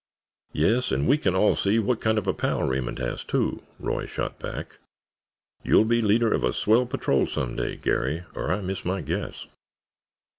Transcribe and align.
"Yes, 0.53 0.91
and 0.91 1.07
we 1.07 1.15
can 1.19 1.35
all 1.35 1.53
see 1.53 1.77
what 1.77 2.01
kind 2.01 2.17
of 2.17 2.25
a 2.25 2.33
pal 2.33 2.63
Raymond 2.63 2.97
has, 2.97 3.23
too," 3.23 3.61
Roy 3.79 4.07
shot 4.07 4.39
back. 4.39 4.79
"You'll 5.63 5.85
be 5.85 6.01
leader 6.01 6.33
of 6.33 6.43
a 6.43 6.53
swell 6.53 6.87
patrol 6.87 7.27
some 7.27 7.55
day, 7.55 7.75
Garry, 7.75 8.23
or 8.33 8.51
I 8.51 8.61
miss 8.61 8.83
my 8.83 9.01
guess." 9.01 9.45